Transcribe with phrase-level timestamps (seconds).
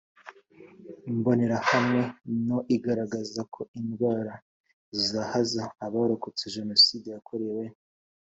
[1.11, 2.01] Imbonerahamwe
[2.47, 4.33] no igaragaza ko indwara
[4.95, 7.63] zizahaza Abarokotse Jenoside yakorewe